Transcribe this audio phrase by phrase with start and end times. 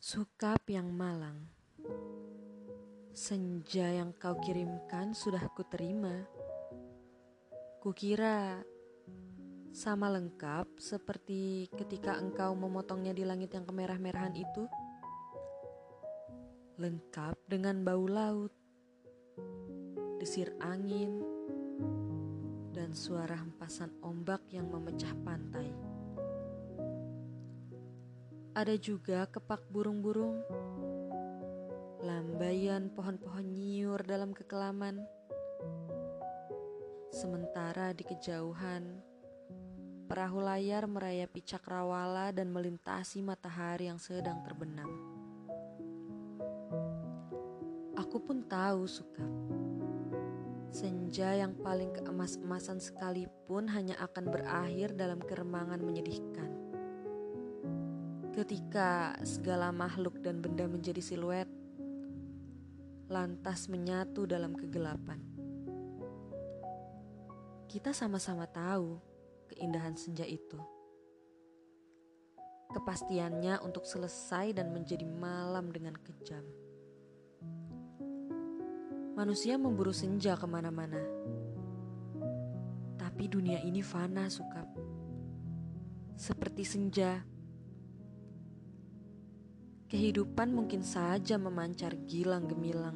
[0.00, 1.44] Sukap yang malang.
[3.12, 6.24] Senja yang kau kirimkan sudah kuterima.
[7.84, 8.64] Kukira
[9.76, 14.64] sama lengkap seperti ketika engkau memotongnya di langit yang kemerah-merahan itu?
[16.80, 18.56] Lengkap dengan bau laut
[20.16, 21.20] Desir angin
[22.72, 25.89] Dan suara hempasan ombak yang memecah pantai
[28.50, 30.42] ada juga kepak burung-burung,
[32.02, 34.98] lambaian pohon-pohon nyiur dalam kekelaman.
[37.14, 38.98] Sementara di kejauhan,
[40.10, 44.90] perahu layar merayapi cakrawala dan melintasi matahari yang sedang terbenam.
[47.94, 49.26] Aku pun tahu suka.
[50.70, 56.59] Senja yang paling keemas-emasan sekalipun hanya akan berakhir dalam keremangan menyedihkan
[58.30, 61.50] ketika segala makhluk dan benda menjadi siluet,
[63.10, 65.18] lantas menyatu dalam kegelapan.
[67.66, 68.98] Kita sama-sama tahu
[69.50, 70.58] keindahan senja itu.
[72.70, 76.46] Kepastiannya untuk selesai dan menjadi malam dengan kejam.
[79.18, 81.02] Manusia memburu senja ke mana-mana.
[82.94, 84.70] Tapi dunia ini fana, Sukap.
[86.14, 87.26] Seperti senja,
[89.90, 92.94] Kehidupan mungkin saja memancar gilang gemilang,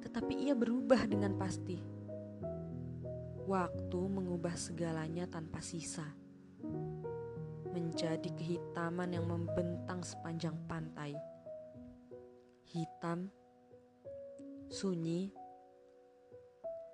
[0.00, 1.76] tetapi ia berubah dengan pasti.
[3.44, 6.08] Waktu mengubah segalanya tanpa sisa,
[7.68, 11.12] menjadi kehitaman yang membentang sepanjang pantai.
[12.64, 13.28] Hitam,
[14.72, 15.36] sunyi,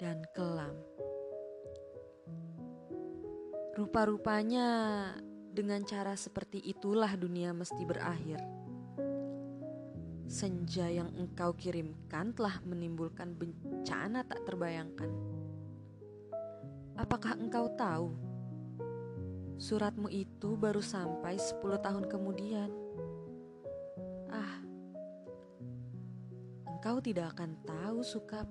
[0.02, 0.74] dan kelam.
[3.78, 4.66] Rupa-rupanya,
[5.54, 8.61] dengan cara seperti itulah dunia mesti berakhir
[10.32, 15.12] senja yang engkau kirimkan telah menimbulkan bencana tak terbayangkan.
[16.96, 18.16] Apakah engkau tahu?
[19.60, 22.72] Suratmu itu baru sampai 10 tahun kemudian.
[24.32, 24.56] Ah,
[26.64, 28.48] engkau tidak akan tahu, Sukap.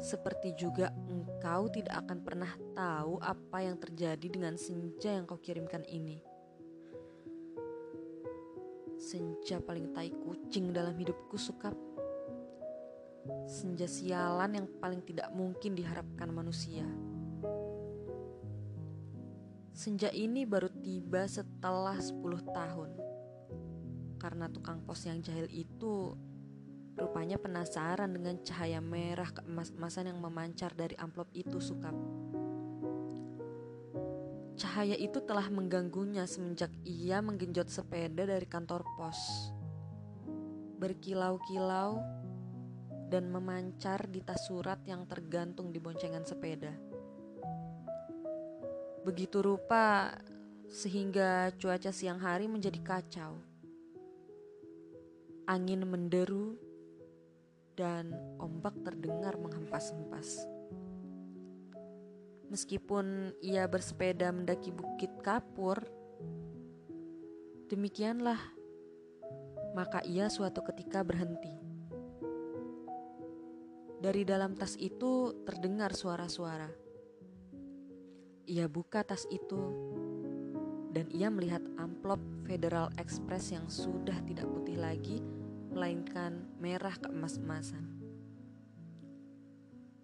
[0.00, 5.84] Seperti juga engkau tidak akan pernah tahu apa yang terjadi dengan senja yang kau kirimkan
[5.84, 6.29] ini
[9.10, 11.74] senja paling tai kucing dalam hidupku sukap.
[13.50, 16.86] Senja sialan yang paling tidak mungkin diharapkan manusia.
[19.74, 22.22] Senja ini baru tiba setelah 10
[22.54, 22.90] tahun.
[24.22, 26.14] Karena tukang pos yang jahil itu
[26.94, 31.96] rupanya penasaran dengan cahaya merah keemas-emasan yang memancar dari amplop itu sukap.
[34.70, 39.50] Cahaya itu telah mengganggunya semenjak ia menggenjot sepeda dari kantor pos.
[40.78, 41.98] Berkilau-kilau
[43.10, 46.70] dan memancar di tas surat yang tergantung di boncengan sepeda.
[49.02, 50.14] Begitu rupa
[50.70, 53.42] sehingga cuaca siang hari menjadi kacau.
[55.50, 56.54] Angin menderu
[57.74, 60.59] dan ombak terdengar menghempas-hempas.
[62.50, 65.78] Meskipun ia bersepeda mendaki bukit kapur,
[67.70, 68.38] demikianlah
[69.70, 71.54] maka ia suatu ketika berhenti.
[74.00, 76.66] Dari dalam tas itu terdengar suara-suara.
[78.50, 79.62] Ia buka tas itu
[80.90, 82.18] dan ia melihat amplop
[82.50, 85.22] Federal Express yang sudah tidak putih lagi,
[85.70, 87.99] melainkan merah keemas-emasan.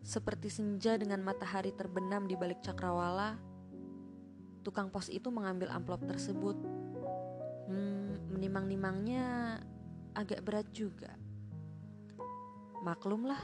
[0.06, 3.34] Seperti senja dengan matahari terbenam di balik cakrawala,
[4.62, 6.54] tukang pos itu mengambil amplop tersebut.
[7.66, 9.58] Hmm, menimang-nimangnya
[10.14, 11.10] agak berat juga.
[12.86, 13.42] Maklumlah,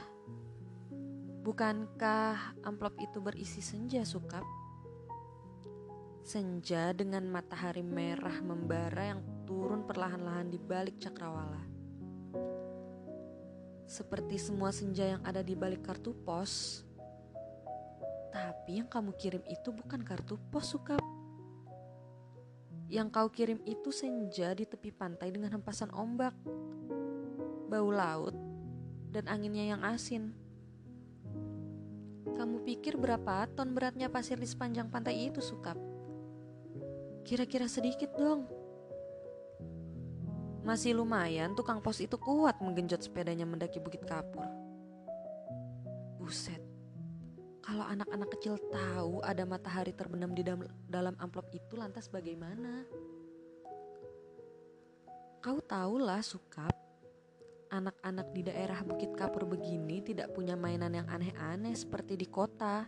[1.43, 4.47] bukankah amplop itu berisi senja sukap?
[6.23, 11.72] Senja dengan matahari merah membara yang turun perlahan-lahan di balik cakrawala.
[13.83, 16.83] Seperti semua senja yang ada di balik kartu pos.
[18.33, 21.03] Tapi yang kamu kirim itu bukan kartu pos, Sukap.
[22.89, 26.33] Yang kau kirim itu senja di tepi pantai dengan hempasan ombak,
[27.69, 28.37] bau laut,
[29.09, 30.33] dan anginnya yang asin.
[32.33, 35.77] Kamu pikir berapa ton beratnya pasir di sepanjang pantai itu, Sukap?
[37.21, 38.62] Kira-kira sedikit dong.
[40.63, 44.47] Masih lumayan tukang pos itu kuat menggenjot sepedanya mendaki bukit kapur.
[46.15, 46.63] Buset,
[47.59, 50.39] kalau anak-anak kecil tahu ada matahari terbenam di
[50.87, 52.87] dalam, amplop itu lantas bagaimana?
[55.43, 56.71] Kau tahulah Sukap,
[57.67, 62.87] anak-anak di daerah Bukit Kapur begini tidak punya mainan yang aneh-aneh seperti di kota.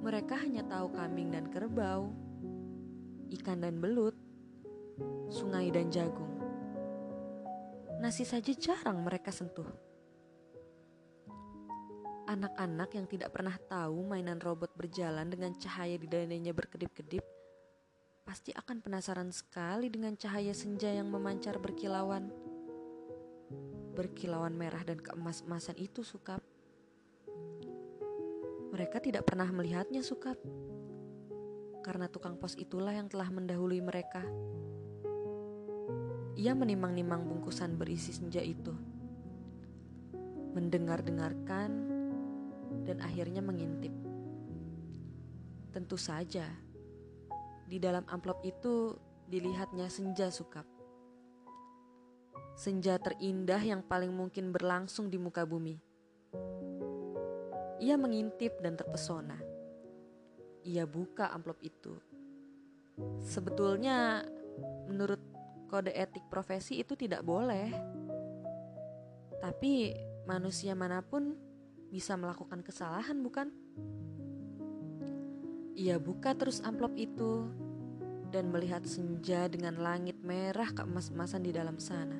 [0.00, 2.08] Mereka hanya tahu kambing dan kerbau,
[3.28, 4.16] ikan dan belut,
[5.32, 6.30] sungai dan jagung.
[7.98, 9.66] Nasi saja jarang mereka sentuh.
[12.24, 17.24] Anak-anak yang tidak pernah tahu mainan robot berjalan dengan cahaya di dadanya berkedip-kedip
[18.24, 22.32] pasti akan penasaran sekali dengan cahaya senja yang memancar berkilauan.
[23.94, 26.40] Berkilauan merah dan keemas-emasan itu sukap.
[28.74, 30.34] Mereka tidak pernah melihatnya sukap.
[31.84, 34.24] Karena tukang pos itulah yang telah mendahului mereka.
[36.40, 38.72] Ia menimang-nimang bungkusan berisi senja itu.
[40.56, 41.70] Mendengar-dengarkan
[42.88, 43.92] dan akhirnya mengintip.
[45.76, 46.48] Tentu saja,
[47.68, 48.96] di dalam amplop itu
[49.28, 50.64] dilihatnya senja sukap.
[52.56, 55.76] Senja terindah yang paling mungkin berlangsung di muka bumi.
[57.84, 59.36] Ia mengintip dan terpesona.
[60.64, 61.92] Ia buka amplop itu.
[63.20, 64.24] Sebetulnya
[64.88, 65.20] menurut
[65.68, 67.68] kode etik profesi itu tidak boleh.
[69.44, 69.92] Tapi
[70.24, 71.36] manusia mana pun
[71.92, 73.52] bisa melakukan kesalahan bukan?
[75.74, 77.50] Ia buka terus amplop itu
[78.34, 82.18] dan melihat senja dengan langit merah keemas-emasan di dalam sana.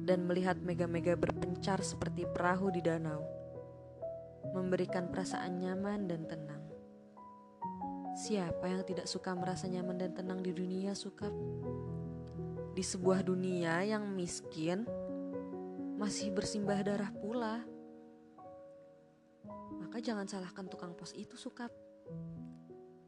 [0.00, 3.20] Dan melihat mega-mega berpencar seperti perahu di danau.
[4.56, 6.49] Memberikan perasaan nyaman dan tenang.
[8.30, 11.26] Siapa yang tidak suka merasa nyaman dan tenang di dunia suka?
[12.70, 14.86] Di sebuah dunia yang miskin,
[15.98, 17.66] masih bersimbah darah pula.
[19.82, 21.74] Maka jangan salahkan tukang pos itu sukap.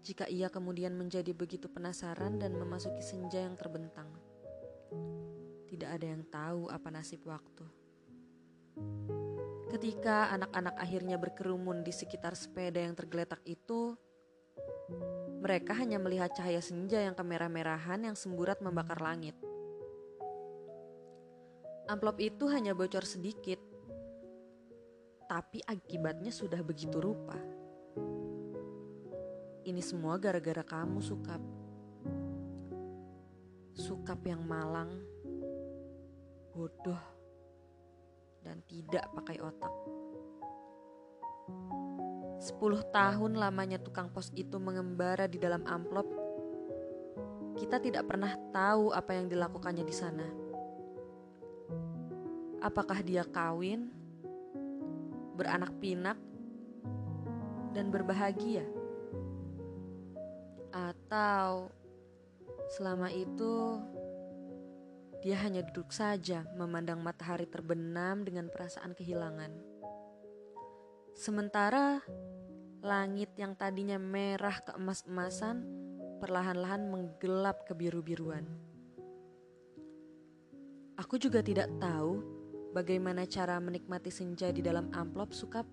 [0.03, 4.11] Jika ia kemudian menjadi begitu penasaran dan memasuki senja yang terbentang,
[5.71, 7.71] tidak ada yang tahu apa nasib waktu.
[9.71, 13.95] Ketika anak-anak akhirnya berkerumun di sekitar sepeda yang tergeletak itu,
[15.43, 19.35] mereka hanya melihat cahaya senja yang kemerah-merahan yang semburat membakar langit.
[21.91, 23.59] Amplop itu hanya bocor sedikit,
[25.27, 27.35] tapi akibatnya sudah begitu rupa.
[29.67, 31.43] Ini semua gara-gara kamu, Sukap.
[33.75, 34.95] Sukap yang malang,
[36.55, 37.03] bodoh,
[38.47, 39.92] dan tidak pakai otak.
[42.43, 46.11] Sepuluh tahun lamanya tukang pos itu mengembara di dalam amplop.
[47.55, 50.27] Kita tidak pernah tahu apa yang dilakukannya di sana.
[52.59, 53.95] Apakah dia kawin,
[55.39, 56.19] beranak pinak,
[57.79, 58.67] dan berbahagia?
[60.75, 61.71] Atau
[62.75, 63.79] selama itu
[65.23, 69.55] dia hanya duduk saja memandang matahari terbenam dengan perasaan kehilangan.
[71.15, 72.03] Sementara
[72.83, 75.63] langit yang tadinya merah keemas-emasan
[76.19, 78.43] perlahan-lahan menggelap ke biru-biruan.
[80.99, 82.23] Aku juga tidak tahu
[82.75, 85.67] bagaimana cara menikmati senja di dalam amplop sukap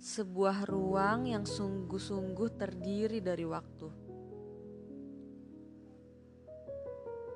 [0.00, 3.88] sebuah ruang yang sungguh-sungguh terdiri dari waktu.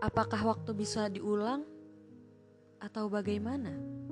[0.02, 1.64] Apakah waktu bisa diulang
[2.82, 4.03] atau bagaimana?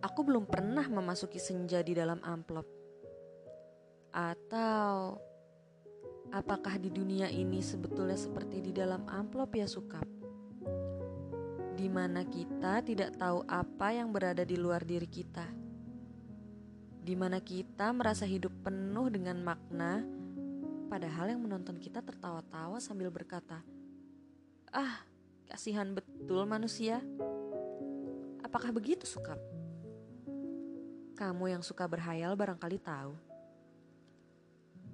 [0.00, 2.64] Aku belum pernah memasuki senja di dalam amplop.
[4.10, 5.20] Atau
[6.32, 10.08] apakah di dunia ini sebetulnya seperti di dalam amplop ya Sukap?
[11.76, 15.60] Di mana kita tidak tahu apa yang berada di luar diri kita
[17.00, 20.04] di mana kita merasa hidup penuh dengan makna,
[20.92, 23.64] padahal yang menonton kita tertawa-tawa sambil berkata,
[24.68, 25.08] "Ah,
[25.48, 27.00] kasihan betul manusia."
[28.44, 29.34] Apakah begitu, suka?
[31.20, 33.12] Kamu yang suka berhayal barangkali tahu.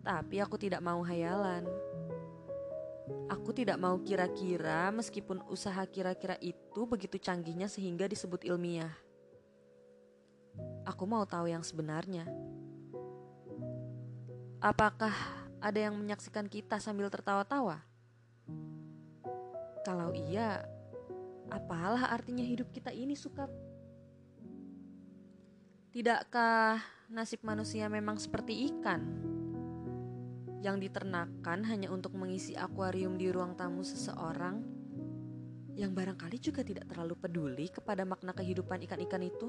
[0.03, 1.63] Tapi aku tidak mau hayalan.
[3.31, 8.91] Aku tidak mau kira-kira meskipun usaha kira-kira itu begitu canggihnya sehingga disebut ilmiah.
[10.83, 12.27] Aku mau tahu yang sebenarnya.
[14.59, 15.15] Apakah
[15.63, 17.87] ada yang menyaksikan kita sambil tertawa-tawa?
[19.87, 20.67] Kalau iya,
[21.55, 23.47] apalah artinya hidup kita ini, Sukap?
[25.97, 26.77] Tidakkah
[27.09, 29.01] nasib manusia memang seperti ikan
[30.61, 34.61] yang diternakan hanya untuk mengisi akuarium di ruang tamu seseorang
[35.73, 39.49] yang barangkali juga tidak terlalu peduli kepada makna kehidupan ikan-ikan itu?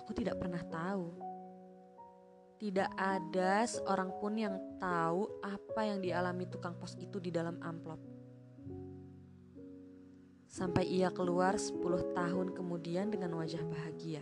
[0.00, 1.12] Aku tidak pernah tahu.
[2.56, 8.11] Tidak ada seorang pun yang tahu apa yang dialami tukang pos itu di dalam amplop.
[10.52, 11.80] Sampai ia keluar 10
[12.12, 14.20] tahun kemudian dengan wajah bahagia.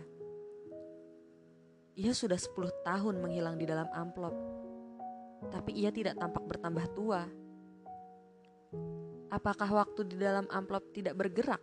[1.99, 4.31] Ia sudah 10 tahun menghilang di dalam amplop.
[5.51, 7.27] Tapi ia tidak tampak bertambah tua.
[9.27, 11.59] Apakah waktu di dalam amplop tidak bergerak?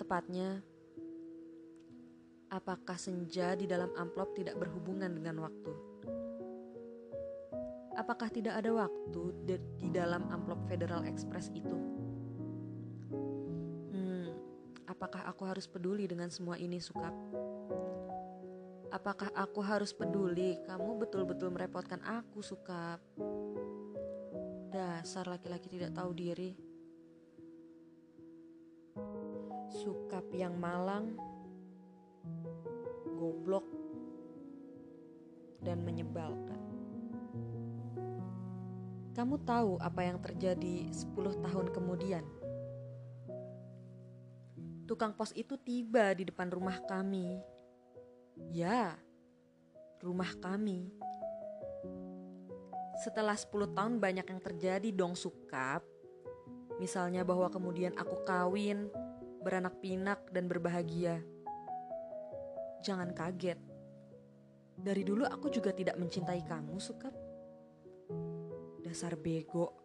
[0.00, 0.64] Tepatnya,
[2.48, 5.72] apakah senja di dalam amplop tidak berhubungan dengan waktu?
[8.00, 9.22] Apakah tidak ada waktu
[9.76, 11.99] di dalam amplop Federal Express itu?
[15.00, 17.16] Apakah aku harus peduli dengan semua ini, Sukap?
[18.92, 20.60] Apakah aku harus peduli?
[20.68, 23.00] Kamu betul-betul merepotkan aku, Sukap.
[24.68, 26.52] Dasar laki-laki tidak tahu diri.
[29.72, 31.16] Sukap yang malang
[33.16, 33.64] goblok,
[35.60, 36.60] dan menyebalkan.
[39.12, 42.24] Kamu tahu apa yang terjadi 10 tahun kemudian?
[44.90, 47.38] Tukang pos itu tiba di depan rumah kami.
[48.50, 48.98] Ya,
[50.02, 50.90] rumah kami.
[52.98, 55.86] Setelah 10 tahun banyak yang terjadi dong sukap.
[56.82, 58.90] Misalnya bahwa kemudian aku kawin,
[59.46, 61.22] beranak pinak dan berbahagia
[62.80, 63.60] jangan kaget.
[64.80, 67.12] Dari dulu aku juga tidak mencintai kamu, Sukap.
[68.80, 69.76] Dasar bego.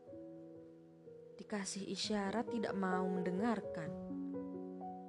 [1.35, 4.14] Dikasih isyarat tidak mau mendengarkan.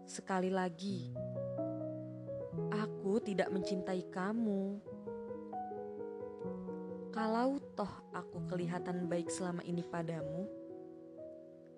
[0.07, 1.11] Sekali lagi,
[2.71, 4.79] aku tidak mencintai kamu.
[7.11, 10.47] Kalau toh aku kelihatan baik selama ini padamu,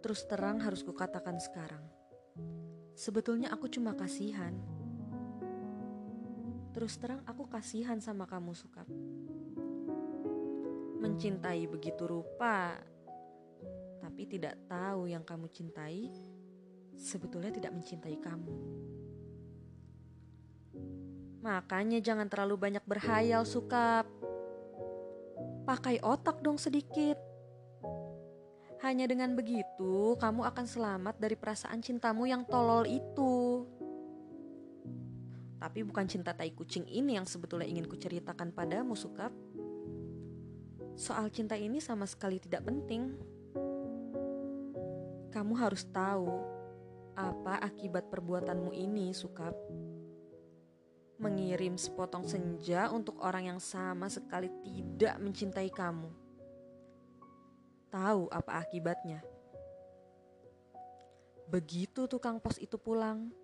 [0.05, 1.83] terus terang harus kukatakan sekarang.
[2.93, 4.53] Sebetulnya aku cuma kasihan
[6.79, 8.87] Terus terang aku kasihan sama kamu Sukap.
[11.03, 12.79] Mencintai begitu rupa,
[13.99, 16.07] tapi tidak tahu yang kamu cintai
[16.99, 18.55] sebetulnya tidak mencintai kamu.
[21.39, 24.11] Makanya jangan terlalu banyak berhayal Sukap.
[25.63, 27.17] Pakai otak dong sedikit.
[28.83, 33.67] Hanya dengan begitu, kamu akan selamat dari perasaan cintamu yang tolol itu.
[35.59, 39.35] Tapi bukan cinta tai kucing ini yang sebetulnya ingin kuceritakan padamu, Sukap.
[40.99, 43.15] Soal cinta ini sama sekali tidak penting.
[45.35, 46.58] Kamu harus tahu
[47.19, 49.59] apa akibat perbuatanmu ini, Sukap.
[51.19, 56.15] Mengirim sepotong senja untuk orang yang sama sekali tidak mencintai kamu.
[57.91, 59.19] Tahu apa akibatnya?
[61.51, 63.35] Begitu tukang pos itu pulang,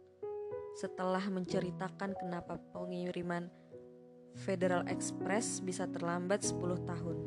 [0.78, 3.50] setelah menceritakan kenapa pengiriman
[4.34, 7.18] Federal Express bisa terlambat 10 tahun.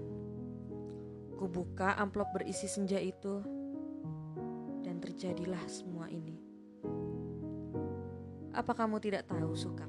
[1.36, 3.57] Kubuka amplop berisi senja itu
[5.08, 6.36] terjadilah semua ini.
[8.52, 9.88] Apa kamu tidak tahu, Sukap?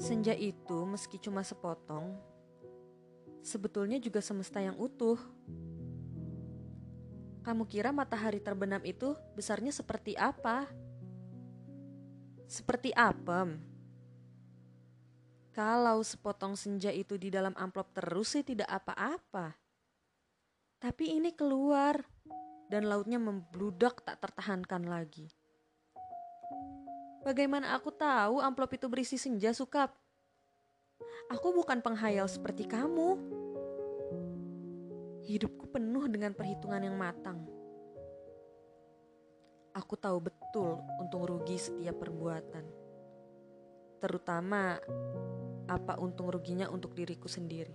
[0.00, 2.16] Senja itu meski cuma sepotong,
[3.44, 5.20] sebetulnya juga semesta yang utuh.
[7.44, 10.64] Kamu kira matahari terbenam itu besarnya seperti apa?
[12.46, 13.58] seperti apem.
[15.50, 19.56] Kalau sepotong senja itu di dalam amplop terus sih tidak apa-apa.
[20.78, 21.96] Tapi ini keluar
[22.66, 25.30] dan lautnya membludak tak tertahankan lagi.
[27.22, 29.90] Bagaimana aku tahu amplop itu berisi senja sukap?
[31.26, 33.18] Aku bukan penghayal seperti kamu.
[35.26, 37.42] Hidupku penuh dengan perhitungan yang matang.
[39.74, 42.64] Aku tahu betul untung rugi setiap perbuatan.
[43.98, 44.78] Terutama
[45.66, 47.74] apa untung ruginya untuk diriku sendiri.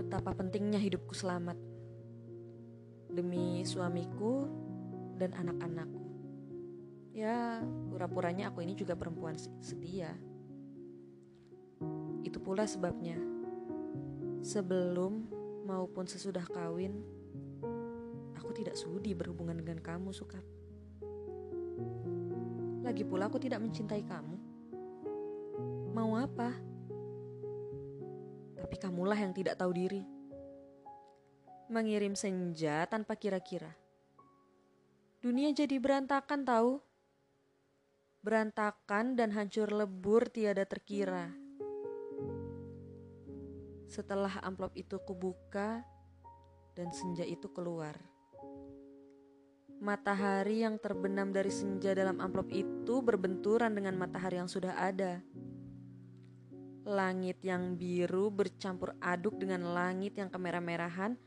[0.00, 1.75] Betapa pentingnya hidupku selamat
[3.16, 4.44] demi suamiku
[5.16, 6.04] dan anak-anakku.
[7.16, 10.12] Ya, pura-puranya aku ini juga perempuan setia.
[12.20, 13.16] Itu pula sebabnya.
[14.44, 15.26] Sebelum
[15.64, 17.00] maupun sesudah kawin,
[18.56, 20.40] tidak sudi berhubungan dengan kamu, Sukap.
[22.80, 24.36] Lagi pula aku tidak mencintai kamu.
[25.92, 26.56] Mau apa?
[28.56, 30.15] Tapi kamulah yang tidak tahu diri.
[31.66, 33.74] Mengirim senja tanpa kira-kira.
[35.18, 36.78] Dunia jadi berantakan tahu.
[38.22, 41.34] Berantakan dan hancur lebur tiada terkira.
[43.90, 45.82] Setelah amplop itu kubuka
[46.78, 47.98] dan senja itu keluar.
[49.82, 55.18] Matahari yang terbenam dari senja dalam amplop itu berbenturan dengan matahari yang sudah ada.
[56.86, 61.25] Langit yang biru bercampur aduk dengan langit yang kemerah-merahan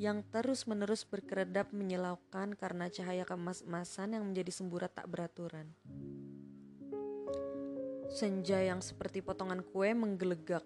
[0.00, 5.76] yang terus-menerus berkeredap menyilaukan karena cahaya kemas-emasan yang menjadi semburat tak beraturan.
[8.08, 10.64] Senja yang seperti potongan kue menggelegak.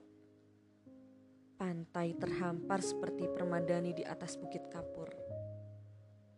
[1.59, 5.11] Pantai terhampar seperti permadani di atas bukit kapur.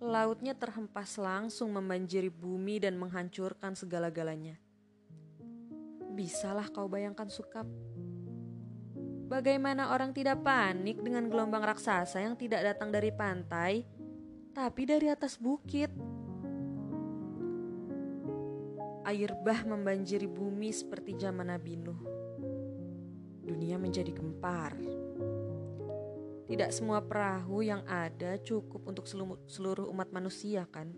[0.00, 4.56] Lautnya terhempas langsung membanjiri bumi dan menghancurkan segala-galanya.
[6.16, 7.68] Bisalah kau bayangkan sukap.
[9.26, 13.82] Bagaimana orang tidak panik dengan gelombang raksasa yang tidak datang dari pantai,
[14.54, 15.90] tapi dari atas bukit?
[19.02, 22.00] Air bah membanjiri bumi seperti zaman Nabi Nuh.
[23.42, 24.78] Dunia menjadi gempar.
[26.46, 29.10] Tidak semua perahu yang ada cukup untuk
[29.50, 30.94] seluruh umat manusia, kan?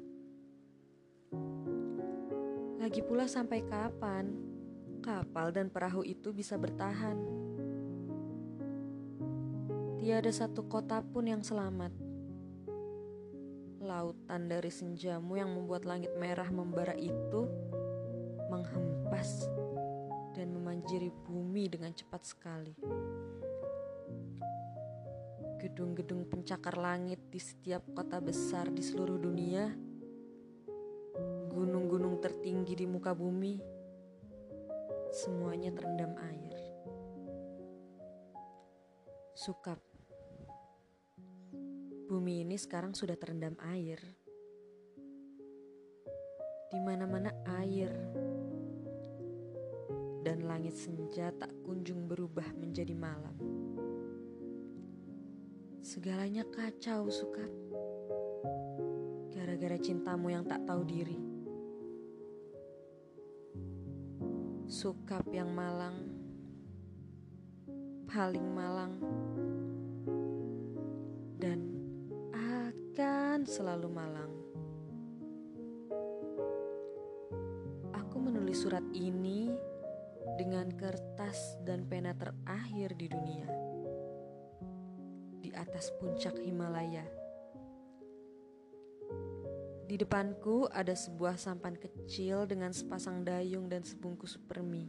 [2.76, 4.36] Lagi pula sampai kapan
[5.00, 7.47] kapal dan perahu itu bisa bertahan.
[9.98, 11.90] Tiada satu kota pun yang selamat.
[13.82, 17.50] Lautan dari senjamu yang membuat langit merah membara itu
[18.46, 19.50] menghempas
[20.38, 22.78] dan memanjiri bumi dengan cepat sekali.
[25.58, 29.66] Gedung-gedung pencakar langit di setiap kota besar di seluruh dunia,
[31.50, 33.58] gunung-gunung tertinggi di muka bumi,
[35.10, 36.54] semuanya terendam air.
[39.34, 39.87] Sukap.
[42.08, 44.00] Bumi ini sekarang sudah terendam air.
[46.72, 47.28] Di mana-mana
[47.60, 47.92] air.
[50.24, 53.36] Dan langit senja tak kunjung berubah menjadi malam.
[55.84, 57.52] Segalanya kacau, Sukap.
[59.36, 61.20] Gara-gara cintamu yang tak tahu diri.
[64.64, 66.08] Sukap yang malang,
[68.08, 68.96] paling malang,
[73.58, 74.32] selalu malang.
[77.90, 79.50] Aku menulis surat ini
[80.38, 83.50] dengan kertas dan pena terakhir di dunia,
[85.42, 87.02] di atas puncak Himalaya
[89.88, 94.84] di depanku ada sebuah sampan kecil dengan sepasang dayung dan sebungkus supermi.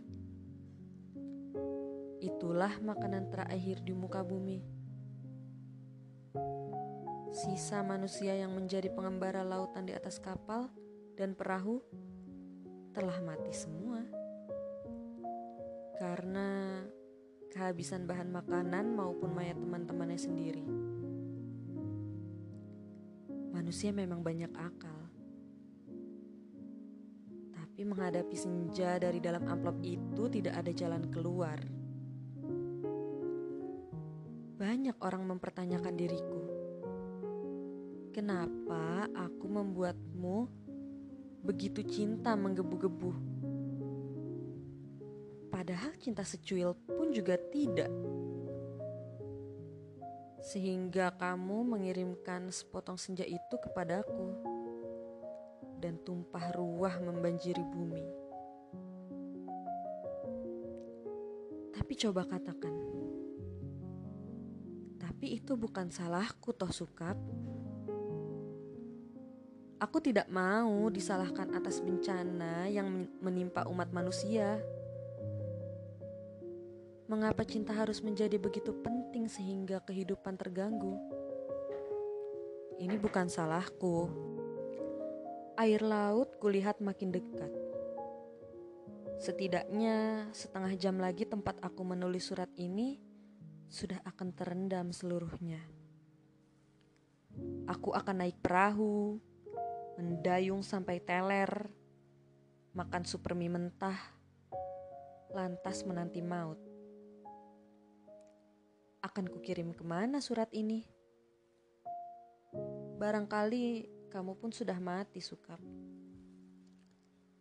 [2.19, 4.78] Itulah makanan terakhir di muka bumi.
[7.29, 10.69] Sisa manusia yang menjadi pengembara lautan di atas kapal
[11.15, 11.81] dan perahu
[12.93, 14.01] telah mati semua.
[15.99, 16.81] Karena
[17.53, 20.89] kehabisan bahan makanan maupun mayat teman-temannya sendiri
[23.69, 24.97] manusia memang banyak akal.
[27.53, 31.61] Tapi menghadapi senja dari dalam amplop itu tidak ada jalan keluar.
[34.57, 36.48] Banyak orang mempertanyakan diriku.
[38.09, 40.49] Kenapa aku membuatmu
[41.45, 43.11] begitu cinta menggebu-gebu?
[45.53, 47.89] Padahal cinta secuil pun juga tidak
[50.39, 54.33] sehingga kamu mengirimkan sepotong senja itu kepadaku
[55.77, 58.05] dan tumpah ruah membanjiri bumi.
[61.75, 62.75] Tapi coba katakan,
[64.97, 67.15] tapi itu bukan salahku toh sukap.
[69.79, 74.59] Aku tidak mau disalahkan atas bencana yang menimpa umat manusia.
[77.07, 80.99] Mengapa cinta harus menjadi begitu penting sehingga kehidupan terganggu?
[82.75, 84.11] Ini bukan salahku.
[85.55, 87.51] Air laut kulihat makin dekat.
[89.23, 92.99] Setidaknya setengah jam lagi tempat aku menulis surat ini
[93.71, 95.63] sudah akan terendam seluruhnya.
[97.63, 99.23] Aku akan naik perahu,
[99.99, 101.51] mendayung sampai teler,
[102.71, 103.99] makan supermi mentah,
[105.35, 106.69] lantas menanti maut
[108.99, 110.83] akan kukirim ke mana surat ini?
[112.99, 115.59] Barangkali kamu pun sudah mati, Sukap.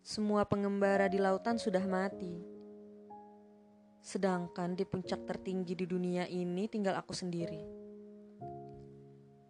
[0.03, 2.39] Semua pengembara di lautan sudah mati.
[3.99, 7.78] Sedangkan di puncak tertinggi di dunia ini tinggal aku sendiri.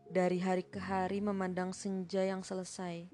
[0.08, 3.12] Dari hari ke hari memandang senja yang selesai,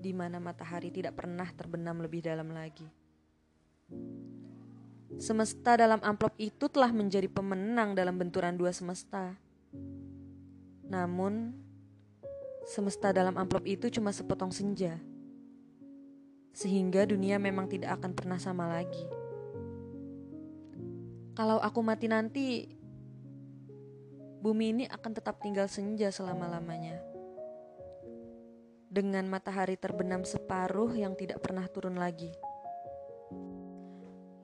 [0.00, 2.88] di mana matahari tidak pernah terbenam lebih dalam lagi.
[5.20, 9.36] Semesta dalam amplop itu telah menjadi pemenang dalam benturan dua semesta.
[10.88, 11.52] Namun,
[12.64, 14.96] semesta dalam amplop itu cuma sepotong senja.
[16.56, 19.04] Sehingga dunia memang tidak akan pernah sama lagi.
[21.36, 22.64] Kalau aku mati nanti,
[24.44, 27.00] bumi ini akan tetap tinggal senja selama-lamanya.
[28.92, 32.28] Dengan matahari terbenam separuh yang tidak pernah turun lagi.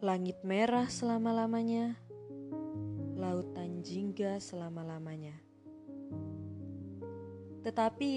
[0.00, 2.00] Langit merah selama-lamanya,
[3.12, 5.36] lautan jingga selama-lamanya.
[7.60, 8.10] Tetapi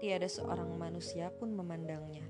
[0.00, 2.24] tiada seorang manusia pun memandangnya.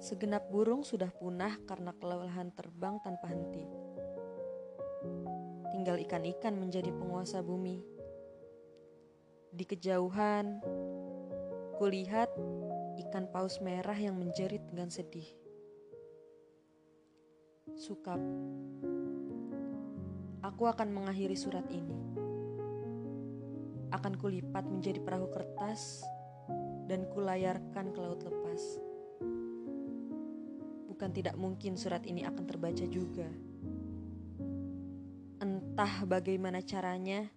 [0.00, 3.81] Segenap burung sudah punah karena kelelahan terbang tanpa henti.
[5.72, 7.80] Tinggal ikan-ikan menjadi penguasa bumi.
[9.52, 10.60] Di kejauhan,
[11.80, 12.28] kulihat
[13.08, 15.26] ikan paus merah yang menjerit dengan sedih.
[17.72, 18.20] Sukap,
[20.44, 21.96] aku akan mengakhiri surat ini.
[23.92, 26.04] Akan kulipat menjadi perahu kertas
[26.86, 28.60] dan kulayarkan ke laut lepas
[31.02, 33.26] bukan tidak mungkin surat ini akan terbaca juga.
[35.72, 37.32] Entah bagaimana caranya,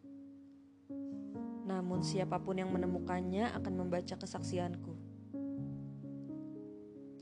[1.63, 4.91] namun siapa pun yang menemukannya akan membaca kesaksianku.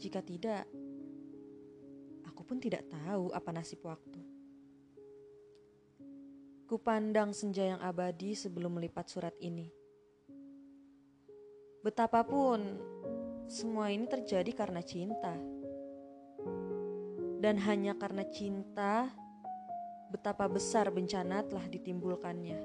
[0.01, 0.65] Jika tidak,
[2.25, 4.17] aku pun tidak tahu apa nasib waktu.
[6.65, 9.69] Kupandang senja yang abadi sebelum melipat surat ini.
[11.85, 12.81] Betapapun
[13.45, 15.37] semua ini terjadi karena cinta.
[17.37, 19.13] Dan hanya karena cinta,
[20.13, 22.61] betapa besar bencana telah ditimbulkannya.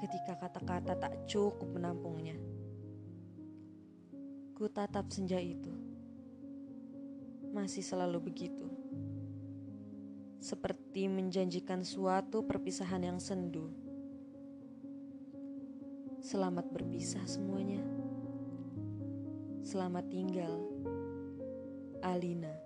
[0.00, 2.40] Ketika kata-kata tak cukup menampungnya.
[4.56, 5.68] Ku tatap senja itu.
[7.52, 8.64] Masih selalu begitu.
[10.40, 13.68] Seperti menjanjikan suatu perpisahan yang sendu.
[16.24, 17.84] Selamat berpisah semuanya.
[19.60, 20.64] Selamat tinggal,
[22.00, 22.59] Alina.